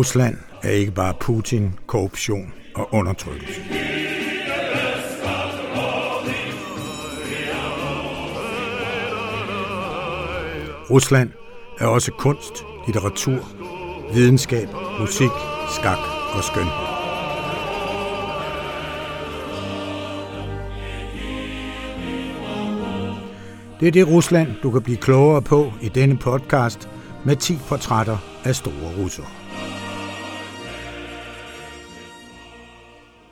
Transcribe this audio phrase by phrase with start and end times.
[0.00, 3.60] Rusland er ikke bare Putin, korruption og undertrykkelse.
[10.90, 11.30] Rusland
[11.80, 13.48] er også kunst, litteratur,
[14.14, 14.68] videnskab,
[15.00, 15.30] musik,
[15.76, 15.98] skak
[16.36, 16.86] og skønhed.
[23.80, 26.88] Det er det Rusland, du kan blive klogere på i denne podcast
[27.24, 29.39] med 10 portrætter af store russere.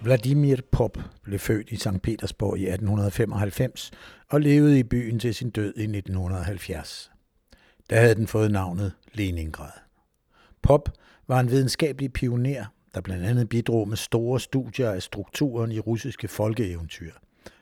[0.00, 2.02] Vladimir Pop blev født i St.
[2.02, 3.90] Petersborg i 1895
[4.28, 7.10] og levede i byen til sin død i 1970.
[7.90, 9.70] Der havde den fået navnet Leningrad.
[10.62, 10.88] Pop
[11.26, 16.28] var en videnskabelig pioner, der blandt andet bidrog med store studier af strukturen i russiske
[16.28, 17.12] folkeeventyr.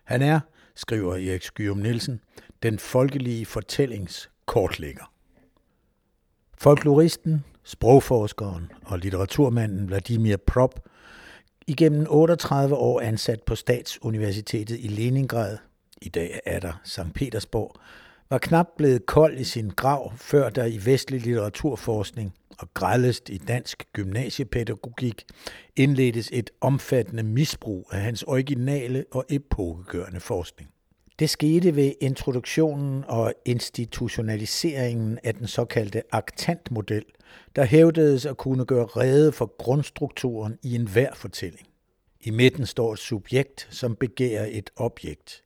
[0.04, 0.40] Han er,
[0.74, 2.20] skriver Erik Skyrum Nielsen,
[2.62, 5.12] den folkelige fortællings kortlægger.
[6.58, 10.80] Folkloristen, sprogforskeren og litteraturmanden Vladimir Prop,
[11.66, 15.58] igennem 38 år ansat på Statsuniversitetet i Leningrad,
[16.02, 17.14] i dag er der St.
[17.14, 17.74] Petersborg,
[18.30, 23.38] var knap blevet kold i sin grav, før der i vestlig litteraturforskning og grældest i
[23.38, 25.24] dansk gymnasiepædagogik
[25.76, 30.70] indledtes et omfattende misbrug af hans originale og epokegørende forskning.
[31.18, 37.04] Det skete ved introduktionen og institutionaliseringen af den såkaldte aktantmodel,
[37.56, 41.68] der hævdedes at kunne gøre rede for grundstrukturen i enhver fortælling.
[42.20, 45.44] I midten står et subjekt, som begærer et objekt,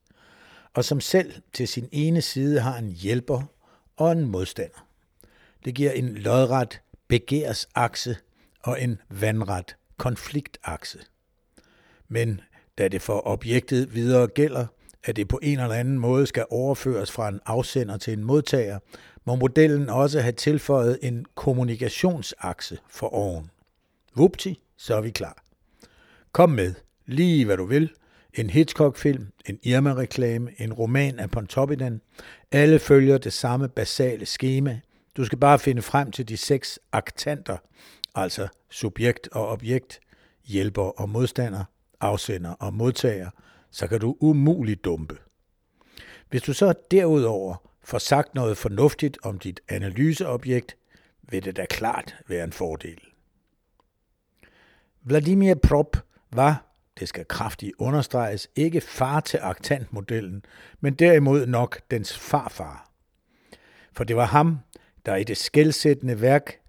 [0.75, 3.43] og som selv til sin ene side har en hjælper
[3.97, 4.87] og en modstander.
[5.65, 8.17] Det giver en lodret begærsakse
[8.63, 10.99] og en vandret konfliktakse.
[12.09, 12.41] Men
[12.79, 14.67] da det for objektet videre gælder,
[15.05, 18.79] at det på en eller anden måde skal overføres fra en afsender til en modtager,
[19.25, 23.51] må modellen også have tilføjet en kommunikationsakse for oven.
[24.15, 25.45] Vupti, så er vi klar.
[26.33, 26.75] Kom med,
[27.07, 27.91] lige hvad du vil.
[28.35, 32.01] En Hitchcock-film, en Irma-reklame, en roman af Pontoppidan.
[32.53, 34.81] Alle følger det samme basale schema.
[35.17, 37.57] Du skal bare finde frem til de seks aktanter,
[38.15, 40.01] altså subjekt og objekt,
[40.45, 41.65] hjælper og modstander,
[42.01, 43.31] afsender og modtager,
[43.71, 45.19] så kan du umuligt dumpe.
[46.31, 50.77] Hvis du så derudover får sagt noget fornuftigt om dit analyseobjekt,
[51.23, 53.01] vil det da klart være en fordel.
[55.03, 55.97] Vladimir Prop
[56.33, 56.67] var,
[56.99, 60.45] det skal kraftigt understreges, ikke far til aktantmodellen,
[60.81, 62.91] men derimod nok dens farfar.
[63.93, 64.59] For det var ham,
[65.07, 66.61] der i det skældsættende værk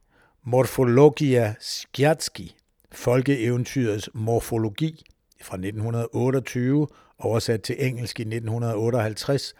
[0.44, 2.56] Morphologia Skjatski,
[2.92, 5.06] folkeeventyrets morfologi
[5.44, 6.88] fra 1928,
[7.20, 9.54] oversat til engelsk i 1958,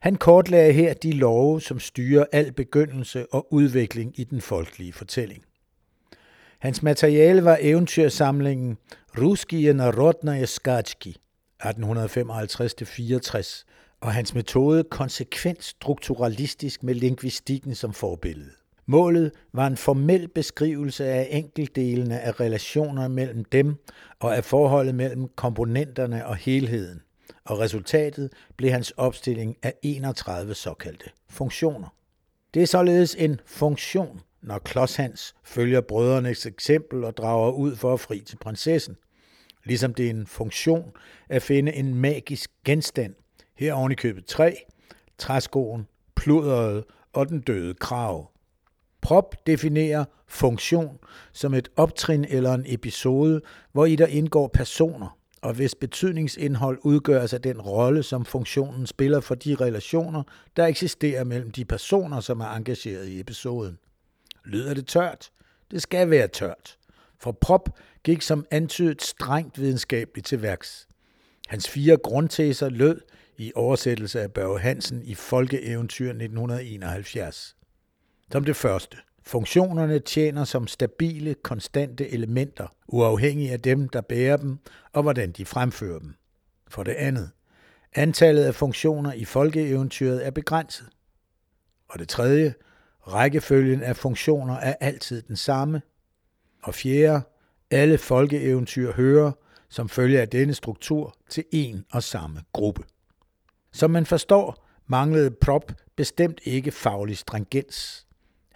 [0.00, 5.42] han kortlagde her de love, som styrer al begyndelse og udvikling i den folkelige fortælling.
[6.58, 8.78] Hans materiale var eventyrsamlingen
[9.18, 11.16] Ruskije Narodnaje Skatski
[11.64, 13.64] 1855-64,
[14.00, 18.65] og hans metode konsekvent strukturalistisk med lingvistikken som forbillede.
[18.88, 23.74] Målet var en formel beskrivelse af enkeltdelene af relationer mellem dem
[24.20, 27.02] og af forholdet mellem komponenterne og helheden,
[27.44, 31.88] og resultatet blev hans opstilling af 31 såkaldte funktioner.
[32.54, 37.94] Det er således en funktion, når Klods Hans følger brødrenes eksempel og drager ud for
[37.94, 38.96] at fri til prinsessen.
[39.64, 40.92] Ligesom det er en funktion
[41.28, 43.14] at finde en magisk genstand,
[43.58, 44.54] her oven i købet træ,
[45.18, 45.86] træskoen,
[46.16, 48.30] pludret og den døde krav.
[49.06, 50.98] Prop definerer funktion
[51.32, 53.40] som et optrin eller en episode,
[53.72, 59.20] hvor i der indgår personer, og hvis betydningsindhold udgøres af den rolle, som funktionen spiller
[59.20, 60.22] for de relationer,
[60.56, 63.78] der eksisterer mellem de personer, som er engageret i episoden.
[64.44, 65.30] Lyder det tørt?
[65.70, 66.78] Det skal være tørt.
[67.18, 67.68] For Prop
[68.04, 70.88] gik som antydet strengt videnskabeligt til værks.
[71.48, 73.00] Hans fire grundteser lød
[73.38, 77.56] i oversættelse af Børge Hansen i Folkeeventyr 1971.
[78.32, 78.96] Som det første.
[79.22, 84.58] Funktionerne tjener som stabile, konstante elementer, uafhængig af dem, der bærer dem,
[84.92, 86.14] og hvordan de fremfører dem.
[86.68, 87.30] For det andet.
[87.94, 90.88] Antallet af funktioner i folkeeventyret er begrænset.
[91.88, 92.54] Og det tredje.
[93.00, 95.82] Rækkefølgen af funktioner er altid den samme.
[96.62, 97.22] Og fjerde.
[97.70, 99.32] Alle folkeeventyr hører,
[99.68, 102.82] som følge af denne struktur, til en og samme gruppe.
[103.72, 108.05] Som man forstår, manglede Prop bestemt ikke faglig stringens.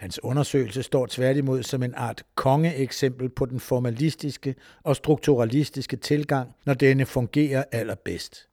[0.01, 6.75] Hans undersøgelse står tværtimod som en art kongeeksempel på den formalistiske og strukturalistiske tilgang, når
[6.75, 8.49] denne fungerer allerbedst.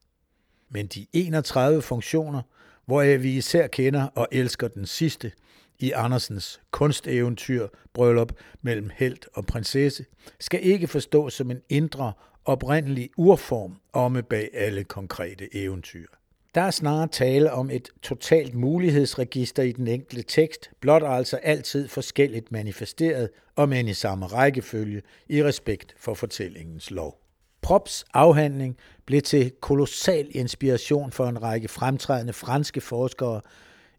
[0.68, 2.42] Men de 31 funktioner,
[2.86, 5.32] hvoraf vi især kender og elsker den sidste,
[5.78, 10.04] i Andersens kunsteventyr Bryllup mellem held og prinsesse,
[10.40, 12.12] skal ikke forstås som en indre,
[12.44, 16.17] oprindelig urform omme bag alle konkrete eventyr.
[16.58, 21.88] Der er snarere tale om et totalt mulighedsregister i den enkelte tekst, blot altså altid
[21.88, 27.20] forskelligt manifesteret, og men i samme rækkefølge, i respekt for fortællingens lov.
[27.62, 28.76] Props afhandling
[29.06, 33.40] blev til kolossal inspiration for en række fremtrædende franske forskere,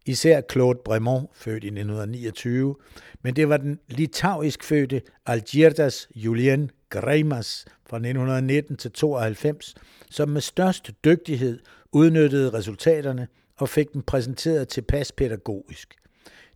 [0.06, 2.76] især Claude Bremont, født i 1929,
[3.22, 9.74] men det var den litauisk fødte Algirdas Julien Gremas fra 1919 til 92,
[10.10, 11.58] som med størst dygtighed
[11.92, 15.94] udnyttede resultaterne og fik dem præsenteret tilpas pædagogisk.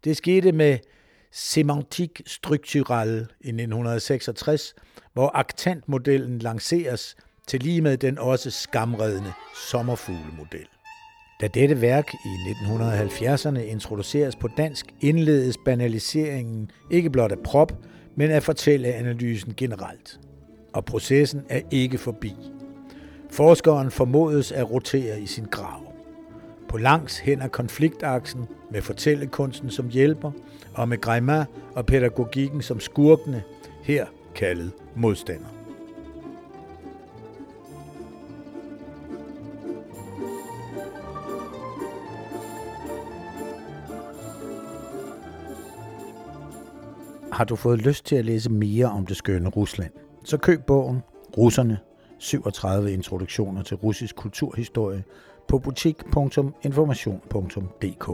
[0.04, 0.78] Det skete med
[1.32, 4.75] Semantik Structurelle i 1966,
[5.12, 7.16] hvor aktantmodellen lanceres
[7.46, 9.32] til lige med den også skamredende
[9.70, 10.66] sommerfuglemodel.
[11.40, 17.72] Da dette værk i 1970'erne introduceres på dansk, indledes banaliseringen ikke blot af prop,
[18.16, 20.20] men at fortælle analysen generelt.
[20.72, 22.34] Og processen er ikke forbi.
[23.31, 25.93] Forskeren formodes at rotere i sin grav.
[26.69, 30.31] På langs hen ad konfliktaksen med fortællekunsten som hjælper,
[30.75, 31.44] og med Greimer
[31.75, 33.43] og pædagogikken som skurkene,
[33.82, 35.63] her kaldet modstander.
[47.34, 49.90] Har du fået lyst til at læse mere om det skønne Rusland,
[50.25, 51.02] så køb bogen
[51.36, 51.78] Russerne
[52.19, 55.04] 37 introduktioner til russisk kulturhistorie
[55.48, 58.10] på butik.information.dk.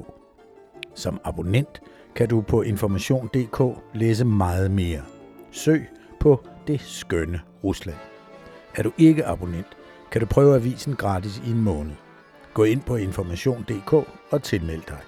[0.95, 1.83] Som abonnent
[2.15, 3.63] kan du på information.dk
[3.95, 5.03] læse meget mere.
[5.51, 5.89] Søg
[6.21, 7.97] på det skønne Rusland.
[8.77, 9.77] Er du ikke abonnent,
[10.13, 11.95] kan du prøve avisen gratis i en måned.
[12.55, 13.93] Gå ind på information.dk
[14.31, 14.99] og tilmeld dig.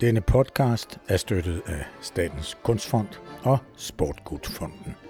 [0.00, 3.08] Denne podcast er støttet af Statens Kunstfond
[3.42, 5.05] og Sportgudfonden.